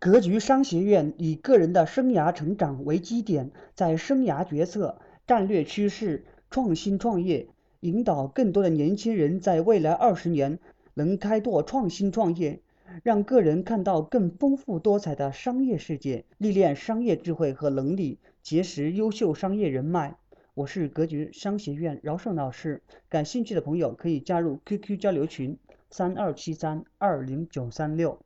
[0.00, 7.48] 格局商学院以个人的生涯成长为基点，在生涯决策、战略趋势、创新创业，
[7.80, 10.60] 引导更多的年轻人在未来二十年
[10.94, 12.60] 能开拓创新创业，
[13.02, 20.16] 让个人看到更丰富多彩的商业世界，历练商业智慧和能力，结识优秀商业人脉。
[20.54, 25.58] 我是格局商学院饶胜老师，感兴趣的朋友可以加入 QQ 交流群：
[25.90, 28.20] 三二七三二零九三六。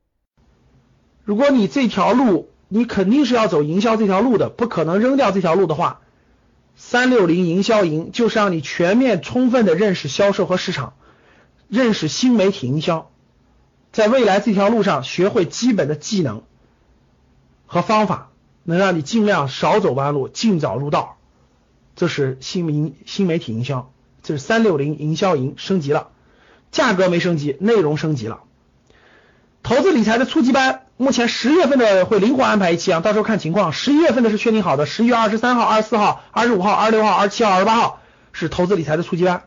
[1.25, 6.01] 如果你这条路你肯定是要走营销这条路的，不可能扔掉这条路的话，
[6.75, 10.95] 三六零营销营就是让你全面充分的认识销售和市场，
[11.69, 13.11] 认识新媒体营销，
[13.93, 16.43] 在未来这条路上学会基本的技能
[17.67, 18.31] 和方法，
[18.65, 21.19] 能让你尽量少走弯路，尽早入道。
[21.95, 23.93] 这是新媒新媒体营销，
[24.23, 26.09] 这是三六零营销营升级了，
[26.71, 28.45] 价格没升级，内容升级了。
[29.75, 33.73] 投资理财的初级班，目前十月份的会灵活安排一期啊，到时候看情况。
[33.73, 39.45] 十一月份的是确定好的，十一月二十三号、二十四号、二十五号、二十六号、二十七号、二十八号是投资理财的初级班。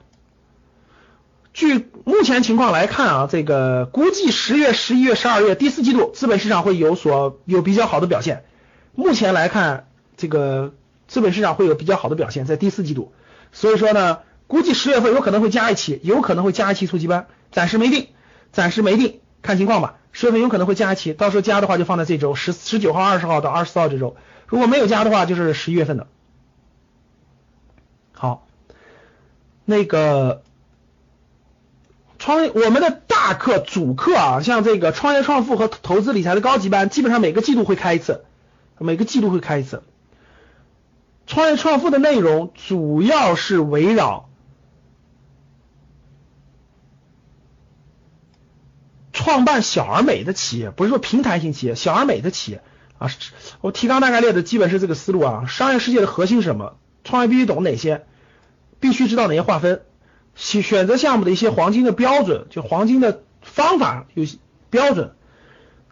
[1.53, 8.45] 据目前情况来看啊，这个估计十月、十一月、十二月第四季度资本市场会有所有比较好的表现。
[8.95, 9.85] 目前来看，
[10.17, 10.73] 这个
[11.07, 13.13] 资本市场会有比较好的表现在第四季度，
[13.51, 18.07] 所以说呢，估计十月份有可能会加一期，有可能会加一期初级班，暂时没定，
[18.51, 19.97] 暂时没定，看情况吧。
[20.17, 24.15] 十月份有可能会加一期，到时候加的话就放在这周十十九号、二十号到二十四号这周。
[24.47, 26.07] 如果没有加的话，就是十一月份的。
[28.13, 28.47] 好，
[29.65, 30.41] 那个
[32.17, 38.23] 创业我们的大课主课啊，像这个创业创富和投资理财的高级班，基本上每个季度会开一次，
[38.77, 39.83] 每个季度会开一次。
[41.27, 44.29] 创业创富的内容主要是围绕。
[49.15, 52.61] 创办小而美的企业，不是说平台型企业，小而美的企业
[52.99, 53.09] 啊。
[53.61, 55.45] 我提纲大概列的基本是这个思路啊。
[55.47, 56.75] 商业世界的核心是什么？
[57.05, 58.05] 创业必须懂哪些？
[58.81, 59.81] 必须知道哪些划分？
[60.35, 64.25] 选选择项目的一些黄金的标准，就黄金的方法有
[64.69, 65.13] 标准。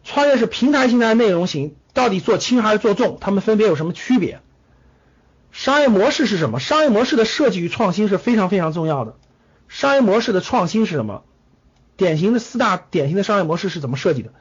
[0.03, 3.17] 创业是平台型的内容型，到底做轻还是做重？
[3.21, 4.41] 它们分别有什么区别？
[5.53, 6.59] 商业模式是什么？
[6.59, 9.15] 商业模式的设计与创新是非常非常重要的。
[9.69, 11.23] 商业模式的创新是什么？
[11.97, 14.31] 典型的四大典型的商业模式是怎么设计的？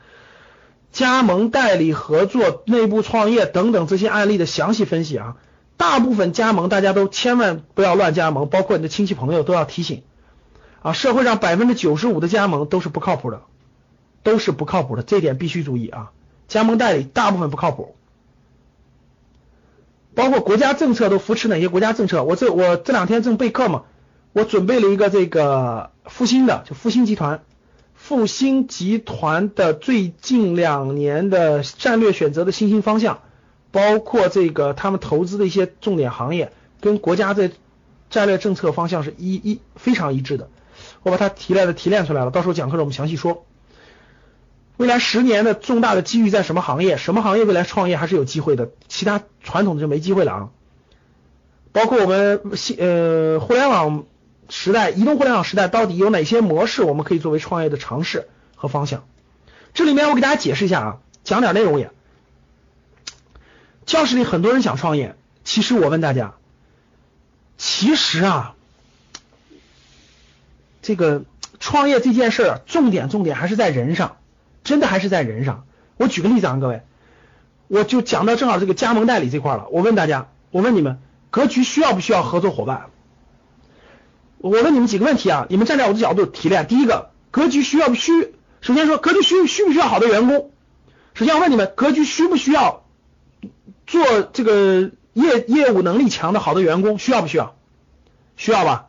[0.90, 5.36] 加盟、代理、合作、内部创业等等这些案例的详细分析啊。
[5.78, 10.02] 大部分加盟大家都千万不要乱加盟，包括你的亲戚朋友都要提醒
[10.82, 10.92] 啊。
[10.92, 13.40] 社会上百分之九十五的加盟都是不靠谱的，
[14.22, 16.12] 都是不靠谱的，这点必须注意啊。
[16.46, 17.96] 加盟代理大部分不靠谱，
[20.14, 22.22] 包括国家政策都扶持哪些国家政策？
[22.22, 23.84] 我这我这两天正备课嘛。
[24.34, 27.42] 我准备了一个这个复兴的，就复兴集团，
[27.94, 33.20] 复兴集团的最近两年的战略选择的新兴方向，
[33.70, 36.50] 包括这个他们投资的一些重点行业，
[36.80, 37.50] 跟国家的
[38.08, 40.48] 战略政策方向是一一非常一致的。
[41.02, 43.44] 我把它提炼的提炼出来了，到时候讲课时我们详细说。
[44.78, 46.96] 未来十年的重大的机遇在什么行业？
[46.96, 48.70] 什么行业未来创业还是有机会的？
[48.88, 50.48] 其他传统的就没机会了啊。
[51.72, 54.06] 包括我们新呃互联网。
[54.54, 59.06] 时代，移动互联网时代到底有哪些模式我们可以作为创业的尝试和方向？
[59.72, 61.90] 这里面我给大家解释一下啊，讲点内容也。
[63.86, 66.34] 教室里很多人想创业，其实我问大家，
[67.56, 68.54] 其实啊，
[70.82, 71.24] 这个
[71.58, 74.18] 创业这件事儿，重点重点还是在人上，
[74.64, 75.64] 真的还是在人上。
[75.96, 76.82] 我举个例子啊，各位，
[77.68, 79.66] 我就讲到正好这个加盟代理这块了。
[79.70, 80.98] 我问大家，我问你们，
[81.30, 82.90] 格局需要不需要合作伙伴？
[84.42, 86.66] 我问你们几个问题啊，你们站在我的角度提炼。
[86.66, 88.34] 第一个，格局需要不需？
[88.60, 90.50] 首先说，格局需需不需要好的员工？
[91.14, 92.84] 首先我问你们，格局需不需要
[93.86, 96.98] 做这个业业务能力强的好的员工？
[96.98, 97.54] 需要不需要？
[98.36, 98.86] 需要吧？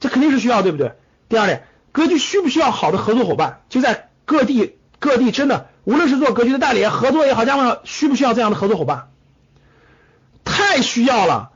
[0.00, 0.92] 这肯定是需要，对不对？
[1.30, 3.62] 第二点，格局需不需要好的合作伙伴？
[3.70, 9.08] 就在各地各地，真的，无论是做格局的代理合作也好，加盟需不需要这样的合作伙伴？
[10.44, 11.52] 太需要了。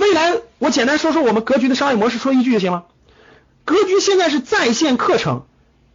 [0.00, 2.86] 未来我简单说说我们格局的商业模式，说一句就行了。
[3.66, 5.44] 格局现在是在线课程，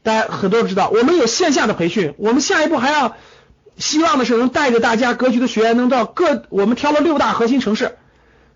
[0.04, 3.16] 大家很多人知道，我们有线下的培训，我们下一步还要
[3.78, 7.98] 希望的是能带着大家格局的学员能到各，我们挑了六大核心城市，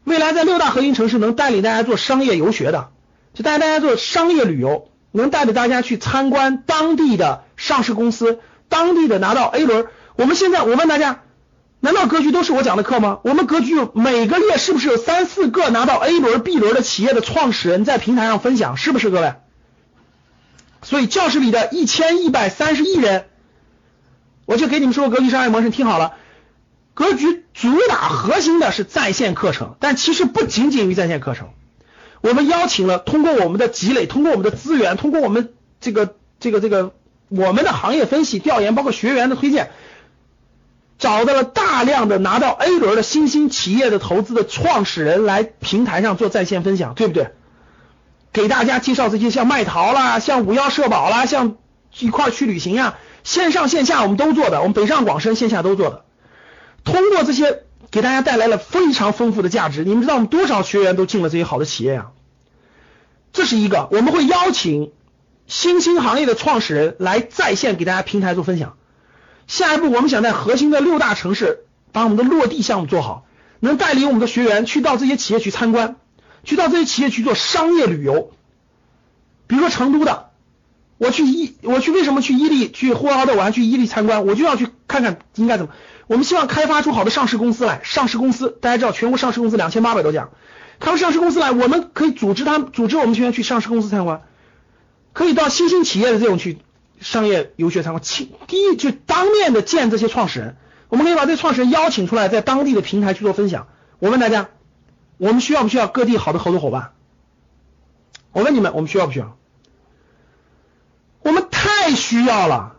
[0.04, 2.90] 未来在六大核心城市能带领大家做商业游学的，
[3.34, 8.38] 就带大家做商业旅游，能带着大家去参观当地的上市公司，
[8.70, 9.88] 当地的拿到 A 轮。
[10.16, 11.24] 我们现在我问大家，
[11.82, 13.20] 难道格局都是我讲的课吗？
[13.24, 18.76] 我们格局每个月是不是有三四个拿到 A 轮、B 轮的企业的创始人在平台上分享？
[18.76, 19.34] 是不是各位？
[20.82, 23.26] 所以教室里的一千一百三十亿人，
[24.46, 26.14] 我就给你们说格局商业模式，听好了。
[26.94, 31.50] 格局主打核心的是在线课程，但其实不仅仅于在线课程。
[32.20, 36.94] 我们邀请了通过我们的积累，通过我们的资源，通过我们这个这个这个
[37.30, 39.72] 我们的行业分析调研，包括学员的推荐，
[41.00, 47.32] 找到了大量的拿到 A 轮的新兴企业的投资的创始人来平台上做在线分享，对不对？
[48.32, 51.56] 给大家介绍这些像麦淘啦，像五幺社保啦，像
[51.98, 56.04] 一块去旅行呀，线上线下我们都做的，我们北上广深线下都做的。
[56.84, 59.86] 通过这些给大家带来了非常丰富的价值。
[59.86, 62.08] 你们知道我们多少学员都进了这些好的企业呀？
[63.32, 64.92] 这是一个，我们会邀请
[65.48, 68.76] 新兴行业的创始人来在线给大家平台做分享。
[69.50, 73.26] 下一步我们想在核心的六大城市把我们的落地项目做好，
[73.60, 75.98] 能带领我们的学员去到这些企业去参观。
[76.46, 78.32] 去到这些企业去做商业旅游，
[79.48, 80.30] 比如说成都的，
[80.98, 85.72] 我去伊，我去为什么去伊利去呼和浩特，我还去伊利参观，我就要去看看应该怎么。
[86.08, 90.30] 我们希望开发出好的上市公司来，上市公司大家知道，全国上市公司两千八百多家，
[90.80, 94.22] 他们上市公司来，我们可以组织他们，组织我们学员去上市公司参观，
[95.12, 96.60] 可以到新兴企业的这种去
[97.00, 98.02] 商业游学参观。
[98.04, 100.58] 第第一就当面的见这些创始人，
[100.90, 103.68] 我们可以把这创始人邀请出来，在当地的平台去做分享。
[104.00, 104.50] 我问大家。
[105.22, 106.94] 我们需要不需要各地好的合作伙伴？
[108.32, 109.38] 我问你们，我们需要不需要？
[111.22, 112.78] 我们太需要了。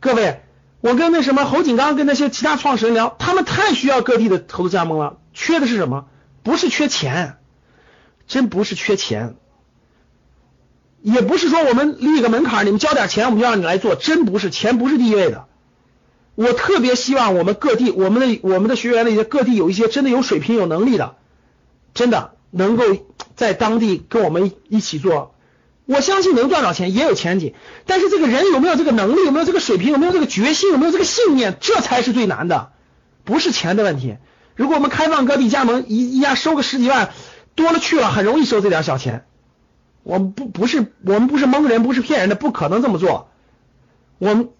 [0.00, 0.42] 各位，
[0.80, 5.18] 我跟那什么侯景刚跟那些其他创始人聊，他们太需要各地的投资加盟了。
[5.32, 6.08] 缺的是什么？
[6.42, 7.36] 不是缺钱，
[8.26, 9.36] 真不是缺钱，
[11.06, 15.44] 也不是说我们立个门槛，你们交点钱，我们就让你来做，真不是，钱不是第一位的。
[16.34, 21.14] 我特别希望我们各地，我们的我们的学员里各地有一些真的有水平、有能力的，
[21.94, 22.82] 真的能够
[23.36, 25.36] 在当地跟我们一起做。
[25.84, 27.54] 我相信能赚到钱，也有前景。
[27.86, 32.72] 但是这个人有没有这个能力，有没有这个水平，有没有这个决心，有没有这个信念，这才是最难的，
[33.22, 34.16] 不是钱的问题。
[34.56, 37.10] 如果我们开放各地加盟，一一家收个十几万，
[37.54, 39.24] 多了去了，很容易收这点小钱。
[40.06, 43.28] 我们不不是我们不是蒙人，不是骗人的，不可能这么做。
[44.18, 44.50] 我们。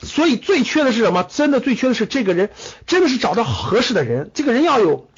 [0.00, 1.24] 所以最缺的是什么？
[1.24, 2.50] 真的最缺的是这个人，
[2.86, 4.30] 真的是找到合适的人。
[4.32, 5.08] 这个人要有，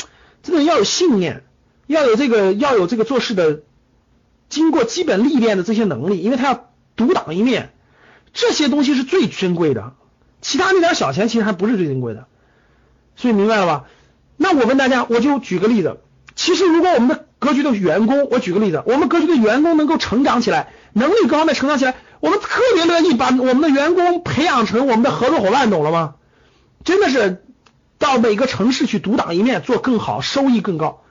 [0.43, 1.45] 真的要有信念，
[1.87, 3.61] 要有这个要有这个做事的，
[4.49, 7.75] 经过基本历练的这些能力，因为他要独当一面，
[8.33, 9.93] 这些东西是最珍贵的。
[10.41, 12.27] 其他那点小钱其实还不是最珍贵的。
[13.17, 13.85] 所以明白了吧？
[14.39, 16.01] 那我问大家，我就举个例子，
[16.37, 21.97] 其实如果我们的格局的员工，我举个例子，我们格局的员工能够成长起来，能力高的成长起来。
[22.21, 26.15] 我们特别乐意把我们的员工培养成我们的合作伙伴，懂了吗？
[26.85, 27.43] 真的是
[27.99, 31.03] 到每个城市去独当一面，做更好，收益更高。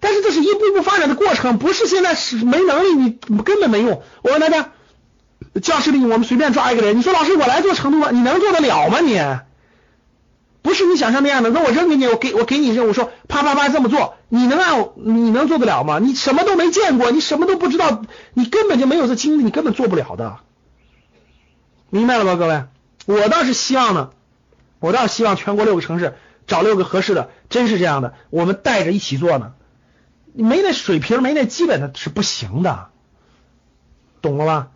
[0.00, 4.02] 但是这是一步步发展的过程，不是现在是没能力，你根本没用。
[4.22, 4.72] 我问大家，
[5.62, 8.98] 教室里我们随便抓一个人，你说老师我来做成都吧，你能做得了吗？
[9.00, 9.16] 你？
[10.68, 15.98] 不是你想象那样的，那我扔给你，我给我给你任务，说啪啪啪这么做，你能按你能做得了吗？
[15.98, 18.02] 你什么都没见过，你什么都不知道，
[18.34, 20.40] 你根本就没有这经历，你根本做不了的。
[21.88, 22.64] 明白了吧，各位？
[23.06, 24.10] 我倒是希望呢，
[24.78, 29.54] 我倒是希望全国六个城市找六个合适的，真是这样的，我们带着一起做呢。
[30.34, 32.88] 你没那水平，没那基本的是不行的，
[34.20, 34.68] 懂了吧？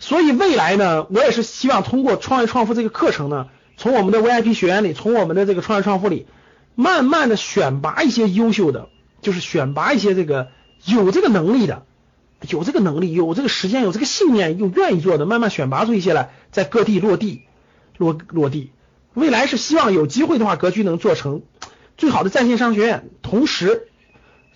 [0.00, 3.46] 所以未来呢，我也是希望通过创业创富这个课程呢，
[3.76, 6.26] 从我们的 VIP 学员里，从我们的这个创业创富里，
[6.74, 8.88] 慢慢的选拔一些优秀的，
[9.20, 10.48] 就是选拔一些这个
[10.84, 11.84] 有这个能力的。
[12.50, 17.40] 有这个能力，有这个时间，有这个信念，又愿意做的，慢慢选拔出一些来，在各地落地，
[17.96, 18.72] 落落地。
[19.14, 21.42] 未来是希望有机会的话，格局能做成
[21.96, 23.88] 最好的在线商学院，同时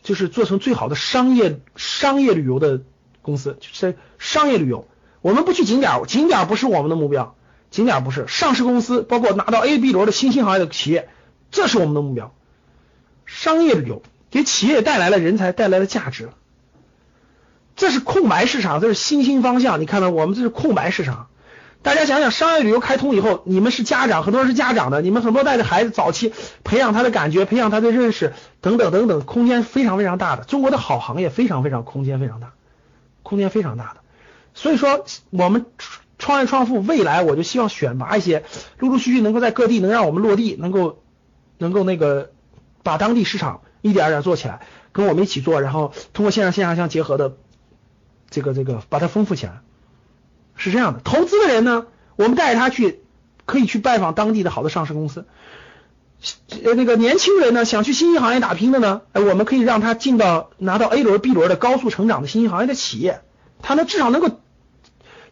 [0.02, 2.82] 就是做成最好的商业商业旅游的
[3.22, 4.86] 公司，就是商业旅游。
[5.22, 7.34] 我们不去景点，景点不是我们的目标，
[7.70, 11.08] 景点不是上市公司，包括拿到 A、B 轮的新兴行业的企业，
[11.50, 12.34] 这是我们的目标。
[13.26, 16.30] 商业旅游给企业带来了人才，带来了价值。
[17.76, 19.80] 这是空白市场，这是新兴方向。
[19.80, 21.28] 你看到我们这是空白市场。
[21.82, 30.44] 大家想想，商业旅游开通以后，你们是家长，很多人是家长的，你们很多带着孩子早期培养他的感觉，培养他的认识等等等等，空间非常非常大的。
[30.44, 32.52] 中国的好行业非常非常空间非常大，
[33.22, 34.00] 空间非常大的。
[34.52, 35.64] 所以说我们
[36.20, 38.44] 创业创富未来，我就希望选拔一些
[38.78, 41.02] 陆陆续续能够在各地能让我们落地，能够
[41.58, 42.30] 能够那个
[42.84, 44.60] 把当地市场一点一点做起来，
[44.92, 47.34] 跟我们一起做，然后通过线上线下相结合的
[48.30, 49.62] 这个这个把它丰富起来，
[50.54, 51.00] 是这样的。
[51.00, 53.00] 投资的人呢，我们带着他去
[53.46, 55.26] 可以去拜访当地的好的上市公司。
[56.62, 63.22] 呃，那个年轻人呢，想去新兴行业打拼的呢，哎，我们可以让他进到拿到 A 轮、B 轮的高速成长的新兴行业的企业，
[63.62, 64.38] 他呢至少能够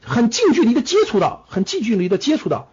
[0.09, 2.71] 很近距离的接触到，很近距离的接触到，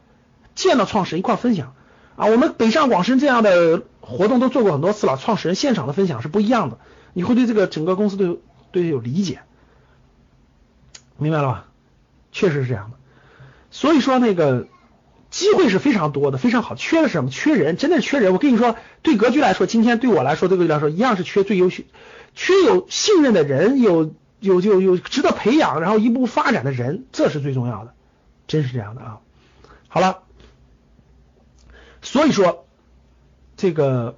[0.55, 1.75] 见到创始人一块分享
[2.15, 2.27] 啊。
[2.27, 6.79] 我们北上广深这样的活动都做过很多次了，创始人现场的分享是不一样的，
[7.13, 8.39] 你会对这个整个公司都有
[8.71, 9.41] 对有理解，
[11.17, 11.65] 明白了吧？
[12.31, 12.97] 确实是这样的，
[13.69, 14.67] 所以说那个。
[15.31, 16.75] 机会是非常多的，非常好。
[16.75, 17.29] 缺的是什么？
[17.29, 18.31] 缺人，真的是缺人。
[18.31, 21.83] 我跟你说，对格局来说，今天对我来说，对格局来说，一样是缺最优秀、
[22.35, 24.13] 缺有信任的人，有
[24.45, 27.93] 有有有值得培养，然后一步发展的人，这是最重要的，
[28.47, 29.19] 真是这样的啊。
[29.87, 30.23] 好了，
[32.01, 32.65] 所以说
[33.57, 34.17] 这个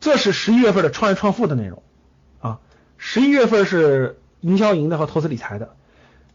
[0.00, 1.82] 这是十一月份的创业创富的内容
[2.40, 2.60] 啊。
[2.98, 5.74] 十一月份是营销营的和投资理财的，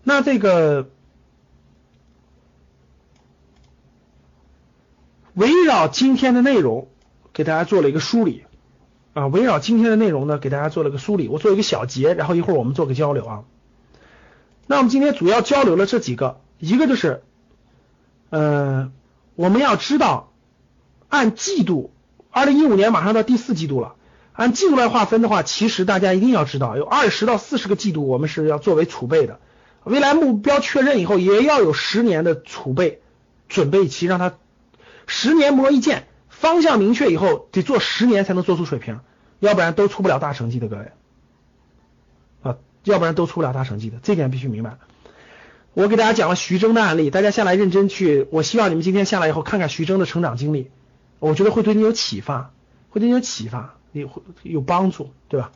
[0.03, 0.89] 那这个。
[5.33, 6.87] 围绕今天的内容，
[7.31, 8.46] 给大家做了一个梳理
[9.17, 9.27] 啊。
[9.27, 11.27] 围绕今天的内容呢，给大家做了个梳理。
[11.27, 13.43] 我做一个小结，然后一会儿我们做个交流啊。
[14.67, 17.23] 那我们今天主要交流了这几个，一个就是，
[18.29, 18.91] 呃，
[19.35, 20.31] 我们要知道
[21.09, 21.91] 按季度，
[22.31, 23.95] 二零一五年马上到第四季度了，
[24.33, 29.39] 按季度来划分的话，其实大家一定要知道，有二十到四十个季度，我们是要作为储备的。
[29.83, 33.01] 未来目标确认以后，也要有十年的储备
[33.47, 34.33] 准备期，让它。
[35.09, 36.05] 十年磨一剑，
[36.39, 38.99] 方向明确以后，得做十年才能做出水平，
[39.39, 40.91] 要不然都出不了大成绩的，各位
[42.43, 44.77] 啊，要不然都出不了大成绩的，这点必须明白。
[45.73, 50.69] 我给大家讲了徐峥的案例，大家下来认真去，我希望你们今天下来以后看看徐峥的成长经历，
[51.17, 52.51] 我觉得会对你有启发，
[52.91, 54.09] 会对你有启发，有
[54.43, 55.51] 有帮助，对吧？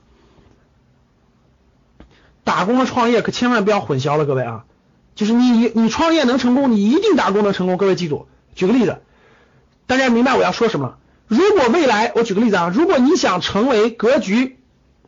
[2.44, 4.66] 打工和创业可千万不要混淆了，各位啊，
[5.14, 8.98] 就是你你创业能成功，你一定打工能成功，各位记住，举个例子。
[9.92, 10.96] 大家明白我要说什么？
[11.28, 14.58] 如果未来，我举个例子啊，如果你想成为格局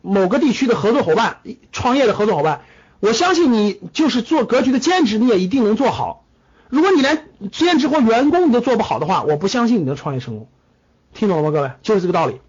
[0.02, 1.38] 某个地区的合作伙伴、
[1.72, 2.60] 创业的合作伙伴，
[3.00, 6.26] 我相信你就是做格局的兼职，你也一定能做好。
[6.68, 10.48] 如果你连兼职或员工你都做不好的话，我不相信你能创业成功。
[11.14, 11.70] 听懂了吗，各位？
[11.80, 12.42] 就是这个道理。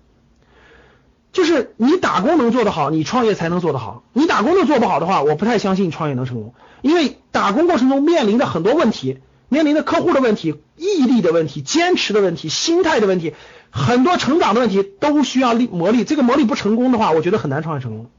[1.32, 4.04] 就是你打工能做得好，你创业才能做得好。
[4.12, 9.20] 你打工都做不好的话，我不太相信你创业能成功，因为打工过程中面临的很多问题。
[9.50, 13.34] 面临的客户的问题、毅力的问题、坚持的问题、心态的问题，
[13.70, 16.04] 很多成长的问题都需要力磨砺。
[16.04, 18.10] 这个磨砺不成功的话，我觉得很难创业成功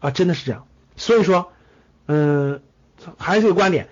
[0.00, 0.64] 啊，真的是这样。
[0.96, 1.52] 所以说，
[2.06, 2.60] 嗯，
[3.18, 3.88] 还是这个观点，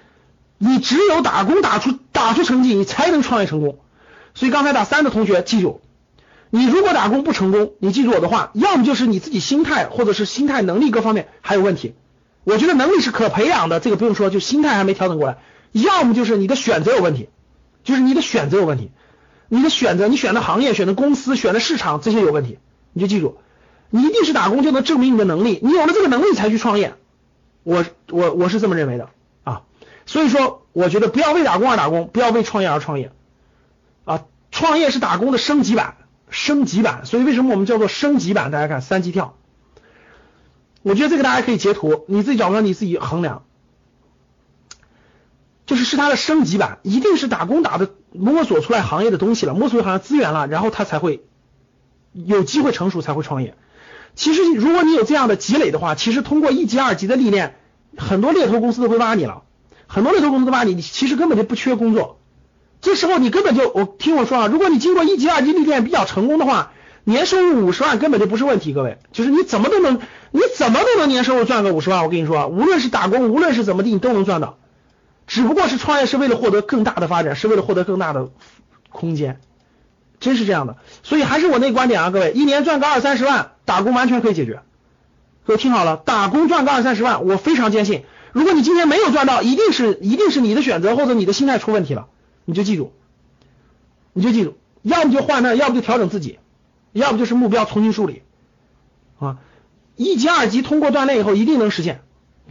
[0.58, 3.78] 你只有打工打出打出成绩，你才能创业成功。
[4.34, 5.80] 所以刚才打三的同学记住，
[6.50, 11.94] 你如果打工不成功，你记住我的话，要么就是你自己心态或者是心态能力各方面还有问题。
[12.44, 15.38] 我觉得能力是可培养的，这个不用说，就心态还没调整过来。
[15.72, 17.28] 要么就是你的选择有问题，
[17.84, 18.90] 就是你的选择有问题，
[19.48, 22.58] 你的选择，你选的行业、选的公司、选的市场这些有问题，
[22.92, 23.38] 你就记住，
[23.90, 26.94] 你一定是打工就能证明你的能力，你有了这个能力才去创业，
[27.62, 29.10] 我我我是这么认为的
[29.44, 29.62] 啊，
[30.06, 33.12] 所以说我觉得不要为打工而打工，不要为创业而创业
[34.04, 35.96] 啊，创业是打工的升级版，
[36.30, 38.50] 升级版，所以为什么我们叫做升级版？
[38.50, 39.36] 大家看三级跳，
[40.82, 43.44] 我觉得这个大家可以截图，你自己找个你自己衡量。
[45.68, 51.22] 就是是它的升级版，一定是打工打的摸索出来行业的东西了，摸索出行业资源了，然后他才会
[52.14, 53.54] 有机会成熟，才会创业。
[54.14, 57.56] 其实如果你有这样的积累的话，其实通过一级、二级的历练，
[57.98, 59.42] 很多猎头公司都会挖你了，
[59.86, 62.18] 很多猎头公司都挖你，你其实根本就不缺工作。
[62.80, 66.72] 这时候你根本就，我听我说啊，如果你经过一级、二级历练比较成功的话，
[67.04, 72.02] 年收入五十万根本就不是问题，各位，就是你怎么都能，你怎么都能年收入赚个五十万。
[72.04, 74.56] 我跟你说，无论是打工，无论是怎么地，你都能赚到。
[75.28, 78.30] 只不过是创业是为了获得更大的发展，是为了获得更大的
[78.88, 79.40] 空间，
[80.18, 80.78] 真是这样的。
[81.02, 84.62] 所以还是我那观点啊，各位，一年赚个二三十万，打工完全可以解决。
[85.44, 88.04] 各位听好了，打工赚个二三十万，我非常坚信。
[88.32, 92.08] 如果你今天没有赚到，一定是一定是你的选择或者你的心态出问题了。
[92.46, 92.94] 你就记住，
[94.14, 96.38] 你就记住，要么就换那，要不就调整自己，
[96.92, 98.22] 要不就是目标重新梳理
[99.18, 99.38] 啊。
[99.96, 102.00] 一级、二级通过锻炼以后，一定能实现。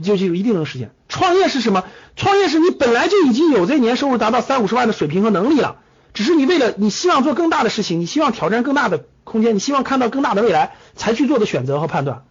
[0.01, 0.91] 就就一定能实现。
[1.09, 1.83] 创业是什么？
[2.15, 5.77] 创业是你本来就已经有这年收入达到三五十万的水平和能力了，
[6.13, 12.25] 只是你为了你希望做更大的事情，你希望挑战更大的空间，你希望看到更大的未来才去做的选择和判断，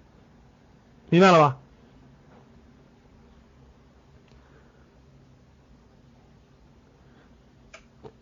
[1.09, 1.57] 明白了吧？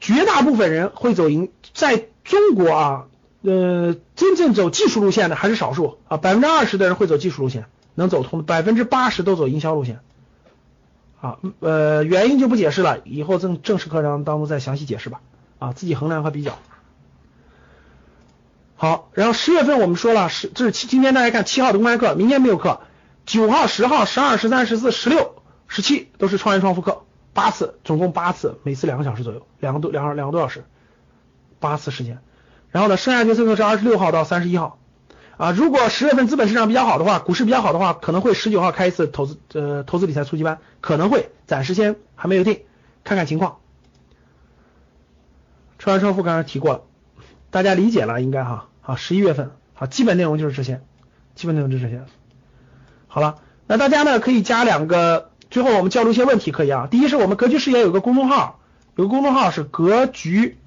[0.01, 3.07] 绝大部分人会走赢，在中国啊，
[3.41, 7.65] 呃，真正走技术路线的还是少数啊，百分之二十的人会走技术路线。
[7.95, 10.01] 能走通的，百分之八十都走营销路线。
[11.21, 15.21] 啊，呃，原因就不解释了，以后正正式课程当中再详细解释吧。
[15.59, 16.59] 啊，自己衡量和比较。
[18.77, 22.81] 好，然后十月份我们说了，是这是，今天大家看七号的公开课，明天没有课，
[23.25, 30.65] 九号、十号、十二、十三、十四、十六、十七都是创业创富课，八次，总共八次，每次两个小时左右，两个多两两个多小时，
[31.61, 32.19] 八次时间。
[32.71, 34.79] 然后呢，剩下决策课是二十六号到三十一号。
[35.37, 42.61] 啊，如果十月份资本市场比较好的话，股市比较好的话，可能会十九号开一次投资呃投资理财初级班，可能会暂时先还没有定，
[43.03, 43.57] 看看情况。
[45.79, 46.83] 创业创富刚才提过了，
[47.51, 48.69] 大家理解了应该哈。
[48.81, 50.81] 好，十一月份好，基本内容就是这些，
[51.35, 52.03] 基本内容就是这些。
[53.09, 53.37] 好了，
[53.67, 56.87] 那大家呢可以加两个，最后我们交流一些问题可以啊。
[56.89, 58.61] 第一是我们格局视野有个公众号，
[58.95, 60.59] 有个公众号是格局。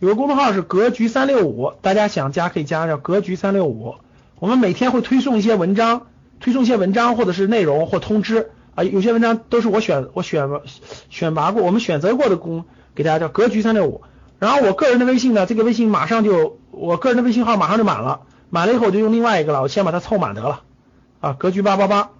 [0.00, 3.96] 有个公众号是格局三六五，大家想加可以加，叫格局三六五。
[4.38, 6.06] 我们每天会推送一些文章，
[6.40, 10.48] 推送一些文章或者是内容或通知啊，有些文章都是我选我选
[11.10, 12.64] 选拔过，我们选择过的公
[12.94, 14.00] 给大家叫格局三六五。
[14.38, 20.62] 然后我个人的微信呢，这个微信马上就我个人的微信号马上就满了，满了以后我就用另外一个了，我先把它凑满得了
[21.20, 22.10] 啊，格局八八八，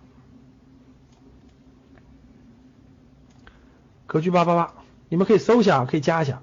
[4.06, 4.74] 格局八八八，
[5.08, 6.42] 你们可以搜一下，可以加一下。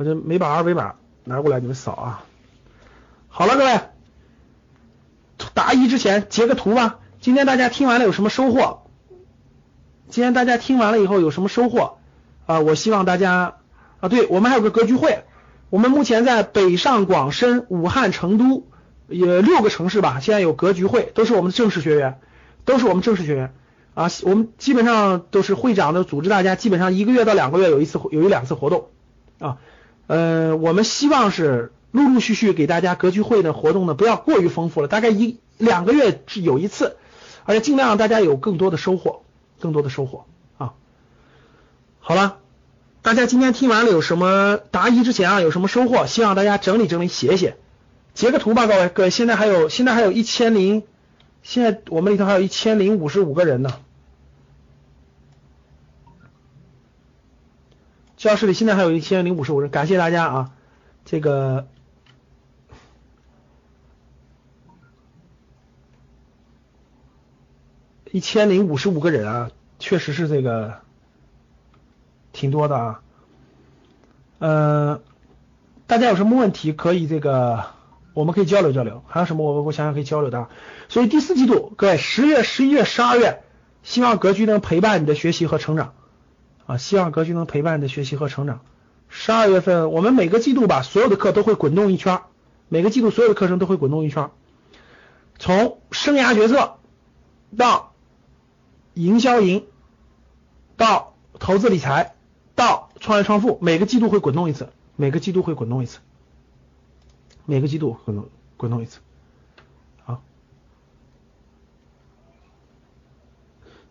[0.00, 2.24] 我就没把二维码拿过来，你们扫啊。
[3.28, 3.80] 好了，各位，
[5.52, 7.00] 答疑之前截个图吧。
[7.20, 8.86] 今天大家听完了有什么收获？
[10.08, 11.98] 今天大家听完了以后有什么收获
[12.46, 12.60] 啊？
[12.60, 13.56] 我希望大家
[14.00, 15.24] 啊，对我们还有个格局会，
[15.68, 18.66] 我们目前在北上广深、武汉、成都
[19.06, 22.20] 有六个城市吧，现在有格局会，都是我们的正式学员，
[22.64, 23.52] 都是我们正式学员
[23.92, 24.08] 啊。
[24.22, 28.86] 我们基本上都是会长的组织，大家基本上一个月到两个月有一次有一两次活动
[29.38, 29.58] 啊。
[30.10, 36.96] 呃，我们希望是陆陆续续给大家格局会的活动呢，不要过于丰富了，大概一两个月只有一次，
[37.44, 39.22] 而且尽量让大家有更多的收获，
[39.60, 40.24] 更多的收获
[40.58, 40.72] 啊。
[42.00, 42.38] 好了，
[43.02, 46.04] 大家今天听完了有什么答疑之前啊，有什么收获？
[46.06, 47.56] 希望大家整理整理写写，
[48.12, 50.82] 截个图吧，各位各位，现在还有现在还有一千零，
[51.44, 53.74] 现在我们里头还有一千零五十五个人呢。
[58.20, 60.52] 教室里现在还有一千零五十五人，感谢大家啊！
[61.06, 61.66] 这个
[68.10, 70.80] 一千零五十五个人啊，确实是这个
[72.34, 73.00] 挺多的啊。
[74.38, 75.00] 呃，
[75.86, 77.64] 大家有什么问题可以这个，
[78.12, 79.02] 我们可以交流交流。
[79.08, 80.50] 还有什么我我想想可以交流的。
[80.90, 83.42] 所以第四季度，各位十月、十一月、十二月，
[83.82, 85.94] 希望格局能陪伴你的学习和成长。
[86.70, 88.60] 啊，希望格局能陪伴你的学习和成长。
[89.08, 92.20] 十二月份，我们每个季度吧，所有的课都会滚动一圈，
[92.68, 94.30] 每个季度所有的课程都会滚动一圈。
[95.40, 96.76] 从生涯决策
[97.56, 97.92] 到
[98.94, 99.66] 营销营，
[100.76, 102.14] 到投资理财，
[102.54, 105.98] 到创业创富，每个季度会滚动一次，每个季度会滚动一次，
[107.46, 109.00] 每个季度滚动滚动一次。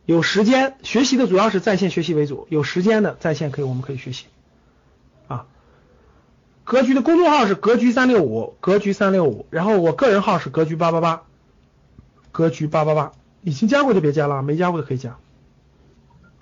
[0.09, 4.25] 有时间学习的主要是在线学习为主，有时间的在线可以，我们可以学习
[5.27, 5.45] 啊。
[6.63, 11.21] 格局的公众号是格局三六五，格局三六五，然后我个人号是格局八八八，
[12.31, 13.11] 格局八八八，
[13.43, 15.17] 已经加过就别加了，没加过的可以加。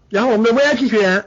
[0.08, 1.26] 然后我们的 VIP 学员，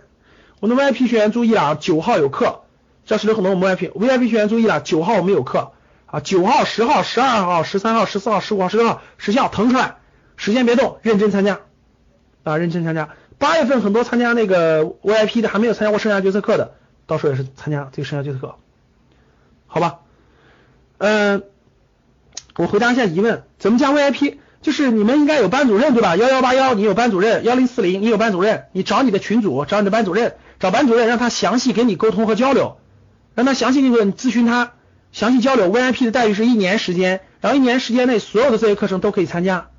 [0.60, 2.62] 我们的 VIP 学员注意了啊，九号有课，
[3.04, 5.72] 教室里很多我们 VIP，VIP 学员注意了，九号我们有课
[6.06, 9.96] 啊，九号、十号、十二号、十三号、十四号、十五号、十六号时效腾出来，
[10.38, 11.60] 时间别动，认真参加。
[12.42, 13.10] 啊，认真参加。
[13.38, 16.74] 八月份很多参加那个 VIP 的，还没有参加过生涯决策课的，
[17.06, 18.56] 到时候也是参加这个生涯决策课，
[19.66, 20.00] 好吧？
[20.98, 21.44] 嗯，
[22.56, 24.36] 我回答一下疑问，怎么加 VIP？
[24.60, 26.16] 就是你们应该有班主任对吧？
[26.16, 32.76] 幺幺八幺你有班主任，幺零四零你有班主任，你找你的群主，找你的班主任，找班主任让他详细给你沟通和交流，
[33.34, 34.72] 让他详细那个咨询他，
[35.12, 35.72] 详细交流。
[35.72, 39.70] VIP 的待遇是一年时间，然后一年时间内所有的这些课程都可以参加，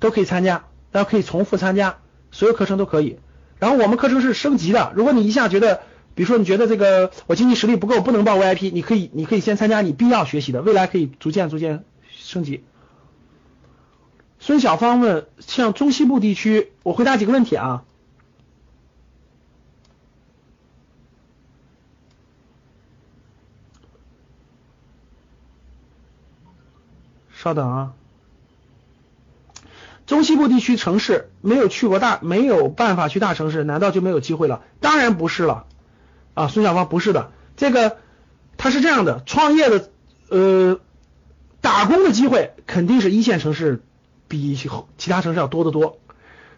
[0.00, 0.64] 都可以参加。
[0.92, 1.98] 大家可以重复参加，
[2.30, 3.18] 所有课程都可以。
[3.58, 5.82] 然后我们课程是升级的，如果你一下觉得，
[6.14, 12.62] 比如说你觉得这个我经济实力不够，不能报 VIP，你可以你可以先参加你必要学习的，未来可以逐渐逐渐升级。
[14.38, 17.84] 孙小芳问，像中西部地区，我回答几个问题啊。
[27.32, 27.94] 稍等啊。
[30.24, 34.62] 西部地区城市没有去过大，没有办法去大城市，难道就没有机会了？
[34.80, 35.64] 当然不是了。
[36.34, 37.98] 啊，孙小芳不是的，这个
[38.56, 39.90] 他是这样的，创业的
[40.30, 40.80] 呃
[41.60, 43.82] 打工的机会肯定是一线城市
[44.28, 45.98] 比其他城市要多得多。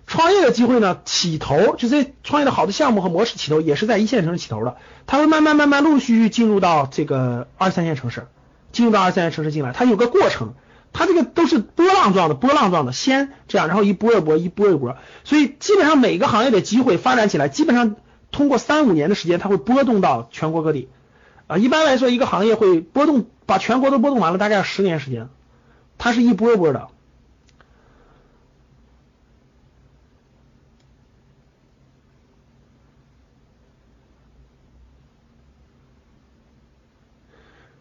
[0.07, 8.27] 创业的机会呢，起头就这创业的好的项目和模式起头也是在一线城市起头的，它会慢慢慢慢陆续续进入到这个二三线城市，
[8.71, 10.55] 进入到二三线城市进来，它有个过程，
[10.95, 17.97] 它这个都是波浪状的，波浪状的，先这样，然后一波一波，一波一波，所以基本上每个行业的机会发展起来，基本上
[18.31, 20.89] 通过三五年的时间，它会波动到全国各地，
[21.49, 25.29] 啊，一般来说一个行业会波动，把全国都波动完了，大概十年时间，
[25.99, 26.89] 它是一波一波的。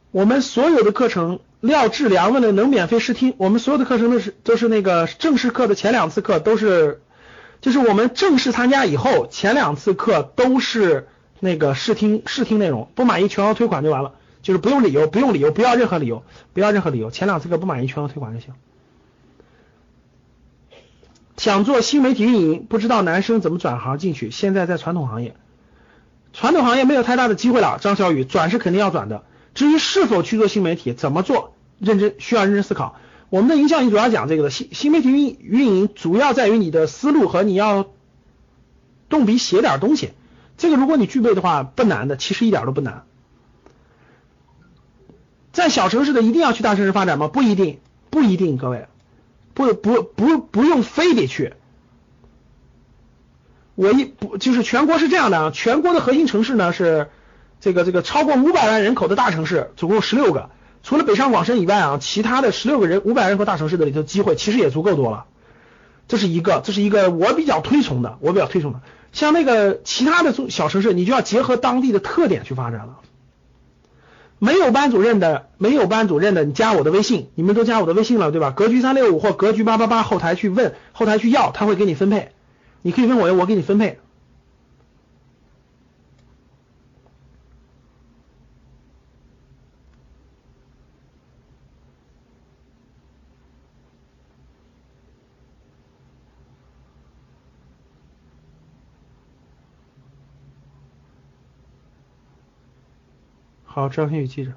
[0.09, 3.35] 我们所有的课程，廖志良问的能免费试听。
[3.37, 7.01] 我们所有的课程都是都是那个正式课的前两次课都是，
[7.61, 11.07] 就是我们正式参加以后，前两次课都是
[11.39, 12.89] 那个试听试听内容。
[12.95, 17.11] 不满意全额退款就完了，就是不用理由，不用理由，不要任何理由，不要任何理由。
[17.11, 18.53] 前两次课不满意全额退款就行。
[21.37, 24.31] 想做新媒体运营，不知道男生怎么转行进去。
[24.31, 25.37] 现在在传统行业，
[26.33, 27.77] 传统行业没有太大的机会了。
[27.79, 29.23] 张小雨转是肯定要转的。
[29.53, 31.52] 至于是否去做新媒体，怎么做，
[31.83, 32.95] 认真需要认真思考。
[33.29, 37.87] 我们的营销营主要讲这个的新新媒体运运营，主要在于你的思路和你要
[39.09, 40.13] 动笔写点东西。
[40.57, 43.03] 这个如果你具备的话，不难的，其实一点都不难。
[45.51, 47.27] 在小城市的一定要去大城市发展吗？
[47.27, 48.87] 不一定，不一定，各位，
[49.53, 51.53] 不不不不用非得去。
[53.75, 57.09] 我一不就是全国是这样的啊，全国的核心城市呢是。
[57.59, 60.49] 这个这个超过五百万人口的大城市总共十六个，
[60.83, 65.25] 除了北上广深以外啊，其他的十六个人五百人口大城市的里头机会其实也足够多了。
[66.09, 68.81] 这是一个，这是一个我比较推崇的，我比较推崇的。
[69.13, 72.97] 像那个其他的小城市，你就要结合当地的特点去发展了。
[74.39, 78.51] 没有班主任的，没有班主任的，你加我的微信，你们都加我的微信了对吧？
[78.51, 82.31] 格局三六五或格局八八八后台去问，后台去要，他会给你分配。
[82.81, 83.99] 你可以问我，我给你分配。
[103.83, 104.53] 好，张馨予记着。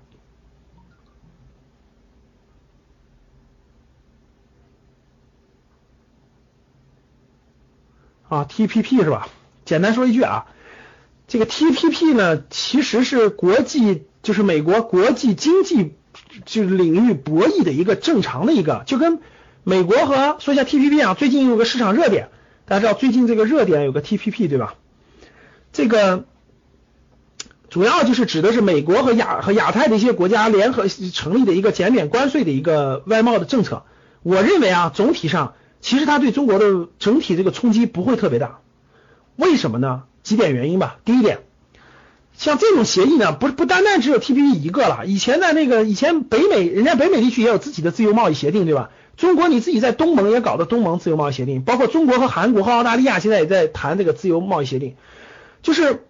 [8.29, 9.29] 啊，TPP 是吧？
[9.65, 10.47] 简单说一句啊，
[11.27, 15.97] 这个 TPP 呢，其实是国际，就是美国国际经济
[16.45, 19.19] 就是领域博弈的一个正常的一个，就跟
[19.65, 22.29] 美国和说一下 TPP 啊，最近有个市场热点，
[22.65, 24.77] 大家知道最近这个热点有个 TPP 对吧？
[25.73, 26.27] 这个。
[27.77, 33.83] 主要就是指的是美国和亚和亚太的一些国家联合成立的一个减免关税的一个外贸的政策。
[34.23, 38.61] 我认为啊，总体上其实它对中国的整体这个冲击不会特别大。
[39.37, 40.05] 为什么呢？
[40.23, 40.97] 几点原因吧。
[41.05, 41.41] 第一点，
[42.35, 45.05] 像这种协议呢，不不单单只有 TPP 一个了。
[45.05, 48.89] 以前在那个以前北美，人家北美地区也有自己的自由贸易协定，对吧？
[49.19, 54.95] 中国你自己在东盟也搞的东盟自由贸易协定，包括中国和韩国和澳大利亚现在也在谈这个自由贸易协定，
[55.61, 56.06] 就是。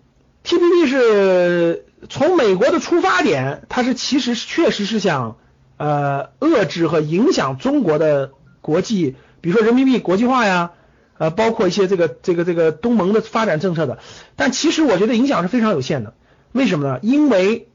[0.46, 5.38] TPP 是从美国的出发点，它是其实确实是想
[5.76, 8.30] 呃遏制和影响中国的
[8.60, 10.70] 国际，比如说人民币国际化呀，
[11.18, 13.98] 呃包括一些这个这个这个东盟的发展政策的，
[14.36, 16.14] 但其实我觉得影响是非常有限的。
[16.52, 17.00] 为什么呢？
[17.02, 17.66] 因为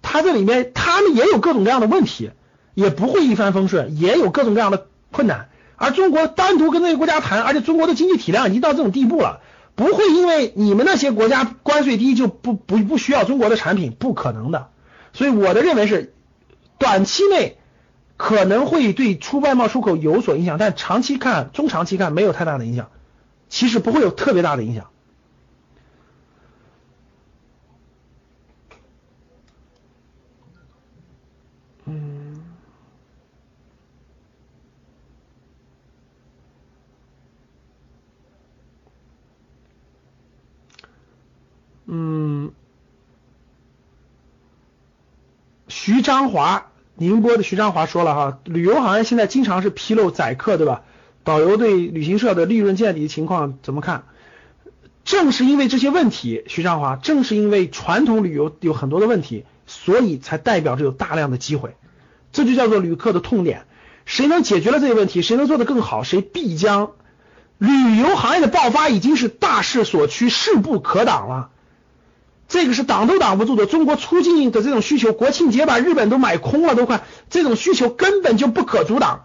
[0.00, 2.30] 它这里面他们也有各种各样的问题，
[2.72, 5.50] 也不会一帆风顺，也有各种各样的困难。
[5.76, 9.40] 而中国单独跟那些国家谈，而且中国的经济体量已经到这种地步了。
[9.74, 14.68] 不会因为你们那些国家关税低就不不不需要中国的产品，不可能的。
[15.12, 16.14] 所以我的认为是，
[16.78, 17.58] 短期内
[18.16, 22.90] 可能会对出外贸出口有所影响，但长期看、中长期看没有太大的影响，
[23.48, 24.90] 其实不会有特别大的影响。
[41.94, 42.52] 嗯，
[45.68, 50.84] 徐章华，宁波的徐章华说了哈，旅游行业现在经常是披露宰客，对吧？
[51.22, 54.04] 导游对旅行社的利润见底情况怎么看？
[55.04, 61.76] 正是因为这些问题，徐章华，正是因为传统旅游有很多的问题，所以才代表着有大量的机会，
[62.32, 63.66] 这就叫做旅客的痛点。
[64.06, 66.92] 谁能解决了这些问题，谁能做得更好，谁必将
[67.58, 71.50] 旅游行业的爆发已经是大势所趋，势不可挡了。
[72.52, 73.64] 这个是挡都挡不住的。
[73.64, 79.24] 中国出境的这种需求，国庆节把日本都买空了，都快，这种需求根本就不可阻挡。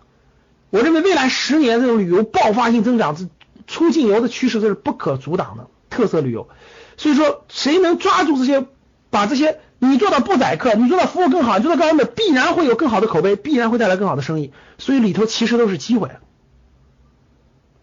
[0.70, 3.28] 我认为未来十年这种旅游爆发性增长，这
[3.68, 6.48] 出境游的趋势这是不可阻挡的特色旅游。
[6.96, 8.66] 所以说，谁能抓住这些，
[9.10, 14.54] 把这些你做到不宰客，你做到服务更好，你做到高本，必然会有更好的口碑，必然会带来更好的生意。
[14.78, 16.12] 所以里头其实都是机会。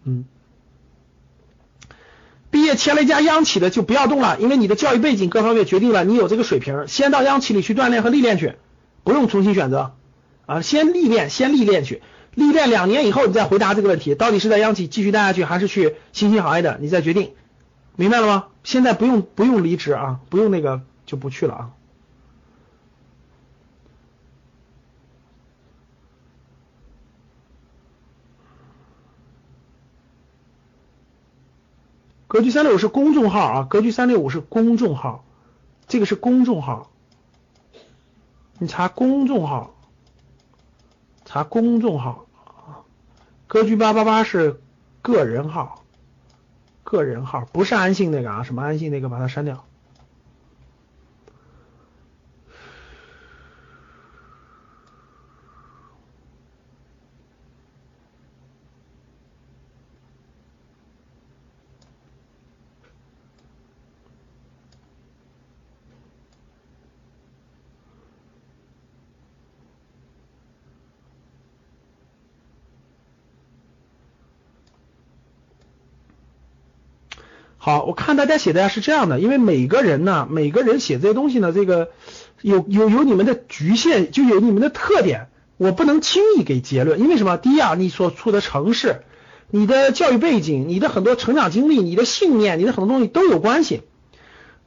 [0.05, 0.25] 嗯，
[2.55, 8.53] 毕业签了一家央企的就不要动了，因为你的教育背景各方面决定了你有这个水平，先到央企里去锻炼和历练去，
[9.03, 9.91] 不用重新选择
[10.45, 12.01] 啊，先历练，先历练去。
[12.33, 17.31] 历练两年以后，你再回答这个问题，到底是在央企继续待下去，还是去新兴行业的，你再决定，
[17.97, 18.45] 明白了吗？
[18.63, 21.69] 现在不用不用离职啊，不用那个就不去了啊。
[32.35, 35.23] 格局三六五是公众号啊，格局三六五是公众号，
[35.87, 36.91] 这个是公众号，
[38.59, 39.73] 你查公众号。
[41.23, 42.83] 查公众号啊，
[43.47, 44.59] 格局八八八是
[45.01, 45.85] 个人号，
[46.83, 49.63] 个人号不是安信那个啊，什么安信那个把它删掉。
[77.65, 81.89] 好，我看大家写的呀是这样的，因为每个人呢，每个人写这些东西呢，这个
[82.43, 86.99] 有有有你们的局限，就有你们的特点，我不能轻易给结论。
[86.99, 87.37] 因为什么？
[87.37, 89.01] 第一啊，你所处的城市、
[89.49, 93.81] 你的教育背景、你的很多成长经历、你的信念、你的很多东西都有关系。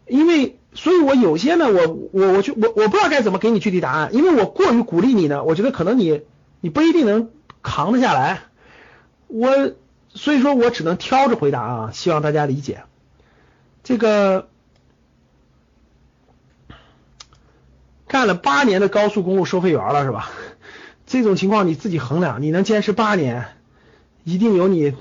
[0.08, 6.22] 因为，所以我有些呢，我我我就我我不知道该怎么给你具体答案，因为我过于鼓励你呢，我觉得可能你
[6.60, 7.30] 你不一定能
[7.62, 8.40] 扛得下来。
[9.28, 9.70] 我
[10.08, 12.80] 所以说我只能挑着回答啊，希望大家理解。
[13.88, 14.50] 这个
[18.06, 20.28] 干了八年的高速公路收费员了是吧？
[21.06, 23.46] 这种情况你自己衡量，你能坚持八年，
[24.24, 24.92] 一定有你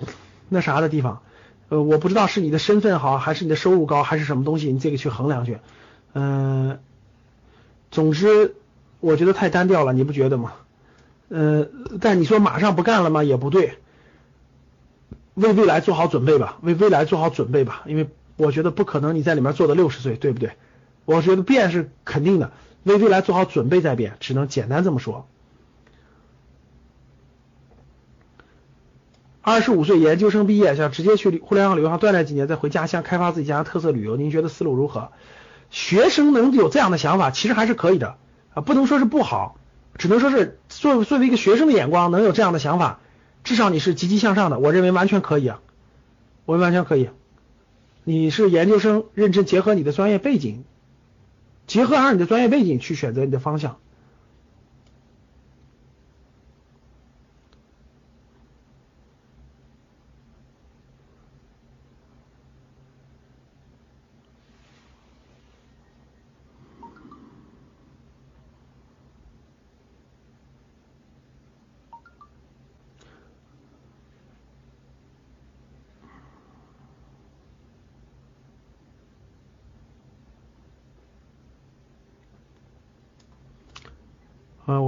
[0.47, 1.21] 那啥的地方。
[1.67, 5.57] 呃，我不知道是你的身份好，还是你的收入高，还是什么东西，你这个去衡量去。
[6.13, 6.79] 嗯，
[7.91, 8.55] 总之
[9.01, 10.53] 我觉得太单调了，你不觉得吗？
[11.27, 11.67] 呃，
[11.99, 13.21] 但你说马上不干了吗？
[13.21, 13.79] 也不对，
[15.33, 18.07] 为未来做好准备吧，为未来做好准备吧，因为。
[18.37, 20.51] 我觉得不可能，你在里面做到六十岁，对不对？
[21.05, 22.51] 我觉得变是肯定的，
[22.83, 25.27] 为未来做好准备再变，只能简单这么说。
[29.41, 35.11] 二十五岁研究生毕业，想直接去互联网旅游上锻炼几年，再回家乡开发自己家乡特色旅游，您觉得思路如何？
[35.69, 38.17] 学生能有这样的想法，其实还是可以的
[38.53, 39.57] 啊，不能说是不好，
[39.97, 42.99] 只能说是作作为一个学生的眼光，能有这样的想法，
[43.45, 45.61] 至少你是积极向上的，我认为完全可以啊，
[46.45, 47.09] 我完全可以。
[48.09, 50.63] 你是研究生，认真结合你的专业背景，
[51.67, 53.79] 结合上你的专业背景去选择你的方向。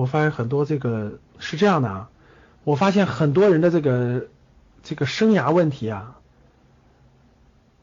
[0.10, 2.10] 发现很多这个是这样的啊，
[2.66, 4.28] 我发现很多人的这个
[4.84, 6.18] 这个生涯问题啊，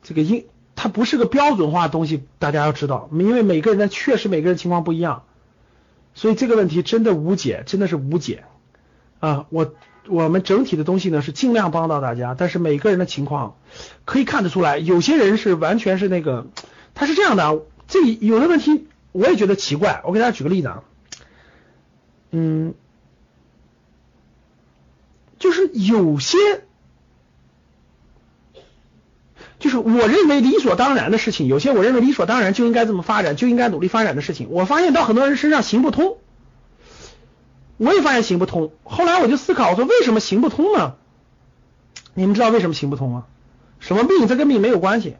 [0.02, 5.22] 这个因它不是个标准化东西，大家要知道，因为每个人的确实每个人情况不一样，
[6.14, 8.44] 所以这个问题真的无解，真的是无解
[9.20, 9.46] 啊。
[9.48, 9.74] 我
[10.06, 13.56] 我们整体的东西呢是尽量帮到大家，但是每个人的情况
[14.04, 16.46] 可以看得出来，有些人是完全是那个，
[16.94, 17.54] 他是这样的啊，
[17.88, 20.82] 这有的问题我也觉得奇怪，我给大家举个例子啊。
[22.30, 22.74] 嗯，
[25.38, 26.36] 就是有些，
[29.58, 36.18] 就是我认为理所当然的事情，有些我认为理所当然就应该这么发展，就应该努力发展的事情，我发现到很多人身上行不通。
[37.78, 40.96] 我也发现行不通，后来我就思考，我说为什么行不通呢？
[42.14, 43.26] 你们知道为什么行不通吗？
[43.80, 44.26] 什么病？
[44.26, 45.16] 这跟病没有关系。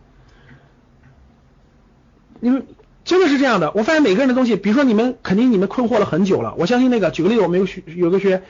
[2.40, 2.66] 你们。
[3.06, 8.42] 真的是这样的，我发现每个人的东西，比如说你们肯定你们困惑了很久了，我相信那个举个例子，我们有有个学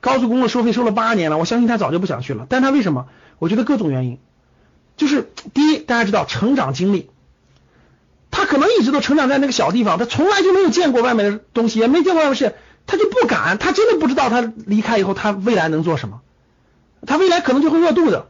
[0.00, 3.06] 高速公路收费收了八年了，我相信他早就不想去了，但他为什么？
[3.38, 4.18] 我觉得各种原因，
[4.96, 7.08] 就是第一，大家知道成长经历，
[8.32, 16.20] 他可能一直都成长在那个小地方，他从来就没有见过外面的东西，也没见过外面事，他就不敢，他真的不知道他离开以后他未来能做什么，
[17.06, 18.24] 他未来可能就会饿肚子。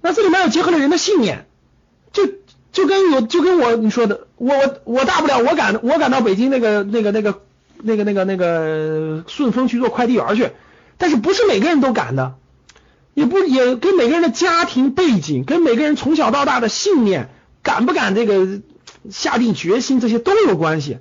[0.00, 1.46] 那这里面又结合了人的信念，
[2.12, 2.28] 就
[2.70, 7.42] 就跟有就跟我你说的，我我大不了我赶我赶到北京那个那个那个
[7.82, 10.50] 那个那个那个顺丰去做快递员去，
[10.98, 12.34] 但是不是每个人都敢的，
[13.14, 17.30] 也不也跟每个人的家庭背景，跟每个人从小到大的信念，
[17.62, 18.60] 敢不敢这个
[19.10, 20.98] 下定决心，这些都有关系。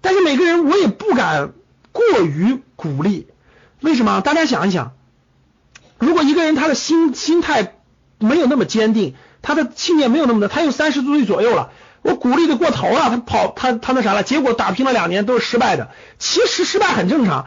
[0.00, 1.52] 但是每个人我也不敢
[1.92, 3.26] 过于鼓励，
[3.80, 4.20] 为什么？
[4.20, 4.92] 大家想一想，
[5.98, 7.72] 如果一个人他的心心态。
[8.18, 11.70] 没有那么坚定，他的信念没有那么的，他有三十多岁左右了，
[12.06, 15.90] 我鼓励的过头了，他跑他他那啥了，结果打拼了两年都是失败的。
[16.18, 17.46] 其实失败很正常。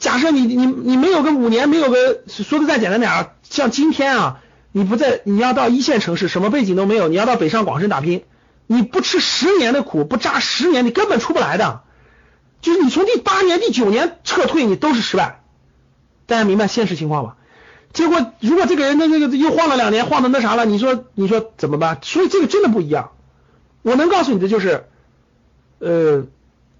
[0.00, 4.40] 假设你你你没有个五年，没有个说的再简单点儿，像今天啊，
[4.72, 8.24] 你不在，你要到一线城市，什么背景都没有，你要到北上广深打拼，
[8.66, 11.82] 你不吃十年的苦，不扎十年，你根本出不来的。
[12.60, 15.42] 就是你从第八年、第九年撤退，你都是失败。
[16.26, 17.36] 大家明白现实情况吧？
[17.92, 21.98] 结果，如果这个人那那个又晃了两年，晃的那啥了，你说你说怎么办？
[22.02, 23.11] 所以这个真的不一样。
[23.82, 24.86] 我能告诉你的就是，
[25.78, 26.26] 呃，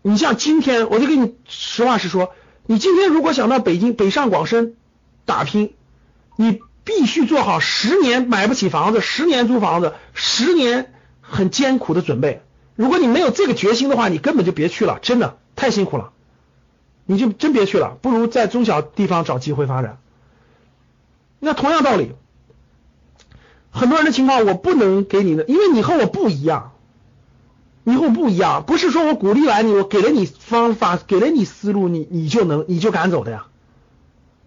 [0.02, 2.32] 你像今天，我就跟你实话实说，
[2.66, 4.76] 你今天如果想到北京北上广深
[5.24, 5.74] 打拼，
[6.36, 12.42] 你必须做好十年买不起房子，十年租房子，十年很艰苦的准备。
[12.74, 16.12] 如果你没有这个决心的话，你根本就别去了，真的太辛苦了，
[17.04, 19.98] 你就真别去了，不如在中小地方找机会发展。
[21.38, 22.12] 那同样道理，
[23.70, 26.71] 很多人的情况我不能给你的，因为你和我不一样，
[27.84, 33.46] 以后不一样，不是说我鼓励完你，我给了你方法，给了你思路，你你就能你就敢走的呀？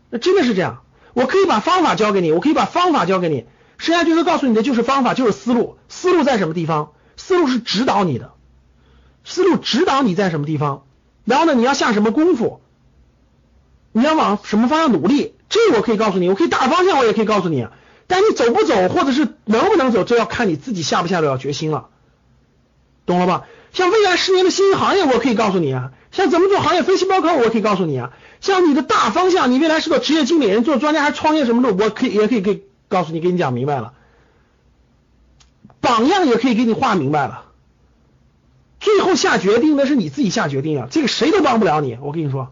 [0.10, 3.46] 那真的是这样，我可以把方法教给你，我可以把方法教给你，
[3.78, 6.92] 实际上就是告诉你的就是方法，就是思路，思路在什么地方？
[7.18, 8.32] 思路是指导你的，
[9.24, 10.84] 思路指导你在什么地方，
[11.26, 12.62] 然后呢，你要下什么功夫，
[13.92, 15.34] 你要往什么方向努力？
[15.50, 17.68] 这我可以告诉你，我可以大方向，我也可以告诉你，
[18.08, 21.90] 但你走不走，或者是能不能走，这要看你自己下不下得了决心了，
[23.06, 23.46] 懂了吧？
[23.72, 33.94] 像未来十年的新兴行业，我可以告诉你啊，像怎么做行业分析报告，我可以告诉你啊，像你的大方向，你未来是做职业经理人、做专家还是创业什么的，我可以也可以给告诉你，给你讲明白了，
[35.82, 37.46] 榜样也可以给你画明白了，
[38.80, 42.52] 最后下决定的是你自己下决定啊，这个谁都帮不了你，我跟你说。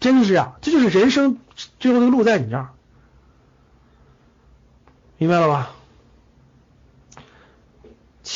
[0.00, 1.36] 真是啊，这就是人生
[1.78, 2.70] 最后的路在你这儿，
[5.18, 5.72] 明白了吧？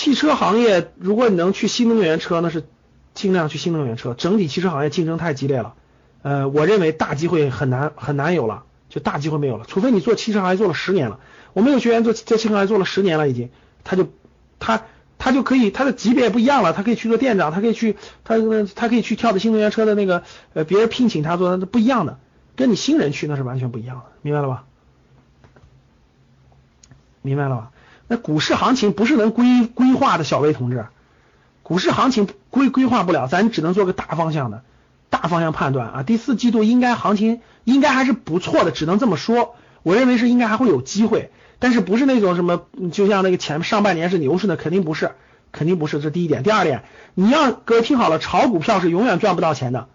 [0.05, 2.65] 汽车行业，如果你能去新能源车，那是
[3.15, 4.13] 尽量去新能源车。
[4.13, 5.73] 整体汽车行业竞争太激烈了，
[6.21, 9.65] 呃，我认为大机会很难很难有了，就大机会没有了。
[9.67, 11.21] 除非你做汽车行业做了十年了，
[11.55, 13.49] 我们有学员做在汽车行业做了十年了，已经，
[13.83, 14.09] 他就
[14.59, 14.83] 他。
[15.17, 18.35] 他就可以，他的级别不一样了，他可以去做店长，他可以去，他
[18.75, 22.19] 他可以去跳的新能源车的那个，呃，别人聘请他做，那不一样的，
[22.57, 24.65] 跟你新人去那是完全不一样的，明白了吧？
[27.23, 27.71] 明白了吧？
[28.07, 30.87] 那股市行情不是能规规划的，小魏同志，
[31.63, 34.63] 股市行情规规划不了，咱只能做个大方向的，
[35.11, 36.03] 大方向判断啊。
[36.03, 41.31] 第四季度应该行情应该还是不错的，只能这么说，我认为是应该还会有机会。
[41.61, 45.13] 但是不是那种什么，就像那个前上半年是牛市的，肯定不是，
[45.51, 46.43] 肯定不是，这第一点。
[46.43, 49.89] 第二点，你要各位听好了，炒股票是永远赚不到钱的，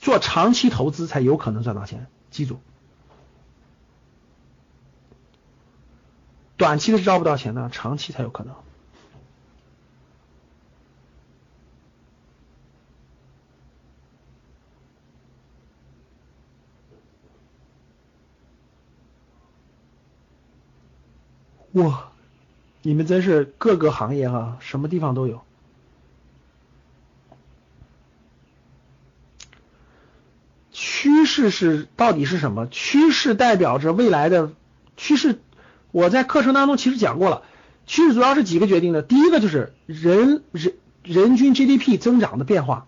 [0.00, 2.60] 做长期投资才有可能赚到钱，记住，
[6.56, 8.54] 短期的是赚不到钱的，长期才有可能。
[21.72, 22.10] 哇，
[22.80, 25.42] 你们真是各个行业哈，什么地方都有。
[30.72, 32.66] 趋势是到底是什么？
[32.68, 34.52] 趋势代表着未来的
[34.96, 35.38] 趋势。
[35.90, 37.42] 我在课程当中其实讲过了，
[37.86, 39.02] 趋势主要是几个决定的。
[39.02, 42.86] 第一个就是人人人均 GDP 增长的变化，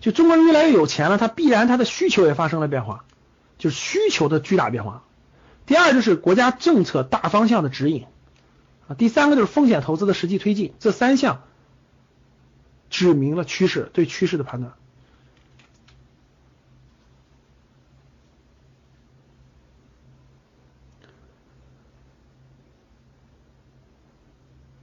[0.00, 3.04] 就中国人越来越有钱了，他必然他的需求也发生了变化，
[3.58, 5.04] 就是需求的巨大变化。
[5.64, 8.04] 第二就是国家政策大方向的指引。
[8.88, 11.42] 啊第三个就是风险投资的实际推进，这三项
[12.90, 14.74] 指明了趋势，对趋势的判断。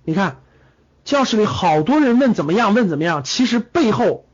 [0.09, 0.37] 你看，
[1.05, 4.25] 教室里好多人问怎么样，问怎么样，其实背后，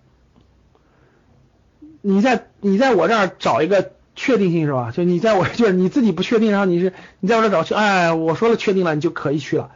[2.01, 3.91] 你在你在我这儿找一个。
[4.17, 4.93] 确定性是吧？
[4.95, 9.71] 就你在我就是你自己不确定，然后你是你在我这儿找去，哎，我说了确定了，你就可以去了。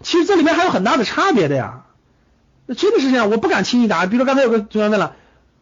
[0.00, 1.84] 其实这里面还有很大的差别的呀。
[2.64, 4.06] 那真的是这样，我不敢轻易答。
[4.06, 5.16] 比如说刚才有个同学问了，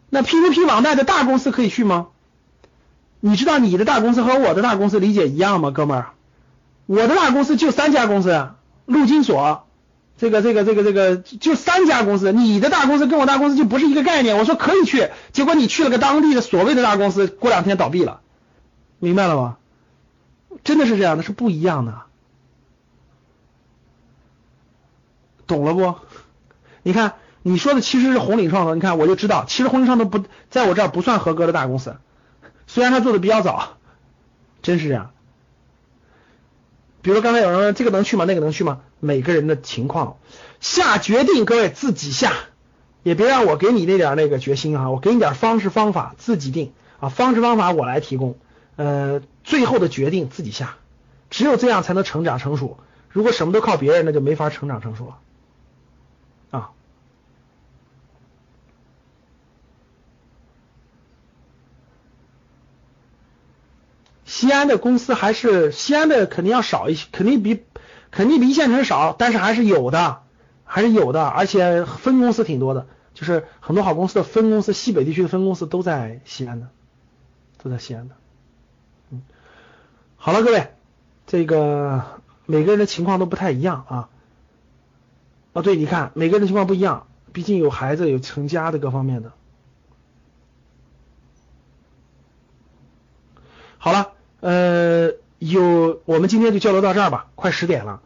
[0.09, 2.11] 那 P2P 网贷的大公司可以去吗？
[3.19, 6.11] 你知道你的大公司和我的大公司理解一样吗，哥们儿？
[6.87, 8.51] 我的大公司就三家公司，
[8.87, 9.67] 陆金所，
[10.23, 12.31] 这个这个这个这个就三家公司。
[12.31, 14.39] 你的大公司跟我大公司就不是一个概念。
[14.39, 18.21] 我说可以去，结果你去了个当地的所谓的大公司，过两天倒闭了，
[19.01, 19.57] 明白了吗？
[20.63, 22.03] 真的是这样的，是不一样的，
[25.49, 25.97] 懂了不？
[26.85, 31.97] 你看你说的其实是红岭创投，你看我就知道，其实红岭创投不在我这儿不算合格的大公司，
[32.69, 33.71] 虽然他做的比较早，
[34.63, 35.11] 真是这样。
[37.03, 38.25] 比如刚才有人问这个能去吗？
[38.25, 38.81] 那个能去吗？
[39.01, 40.19] 每个人的情况
[40.61, 42.33] 下决定，各位自己下，
[43.03, 48.39] 也别让我给你那点那个决心啊，我给你点方式方法，自己定啊，方式方法我来提供，
[48.77, 50.77] 呃，最后的决定自己下，
[51.29, 52.79] 只有这样才能成长成熟。
[53.09, 55.17] 如果什么都靠别人，那就没法成长成熟了
[64.43, 67.63] 西安的公司还是西安的肯定要少一些，肯定比
[68.11, 70.25] 肯定比一线城市少，但是还是有的，
[70.65, 76.71] 还是有的，而且分公司挺多的，就是很多好公司的分公司，西北地区的分公司都在西安的，
[77.63, 78.17] 都在西安的。
[79.11, 79.23] 嗯，
[80.17, 80.73] 好了，各位，
[81.29, 84.09] 这个每个人的情况都不太一样啊。
[85.53, 89.31] 啊，对，你看每个人的情况不一样，毕竟有孩子、有成家的各方面的。
[93.79, 94.15] 好了。
[94.43, 98.01] 呃，有我们今天就交流到这儿吧，快十点了。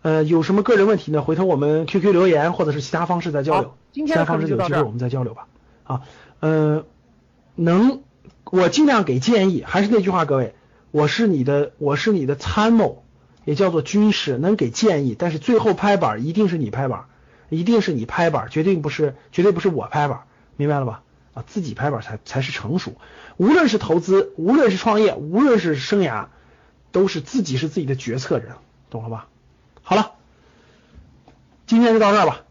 [0.00, 1.20] 呃，有什么个人问题呢？
[1.20, 3.74] 回头我们 QQ 留言或者是其他方式再交流。
[3.92, 5.46] 今天方式有机会我们再交流吧。
[5.84, 6.00] 啊，
[6.40, 6.86] 呃，
[7.54, 8.00] 能
[8.46, 10.54] 我尽量给建议，还是那句话，各位，
[10.92, 13.04] 我是你的，我是你的参谋，
[13.44, 17.04] 也叫做军师，能给建议，但是最后拍板一定是你拍板，
[17.50, 20.22] 一定是你拍板，绝对不是，绝对不是我拍板，
[20.56, 21.02] 明白了吧？
[21.34, 22.96] 啊，自己拍板才才是成熟。
[23.36, 26.26] 无论是投资，无论是创业，无论是生涯，
[26.90, 28.56] 都是自己是自己的决策人，
[28.90, 29.28] 懂了吧？
[29.82, 30.12] 好了，
[31.66, 32.42] 今天就到这儿吧。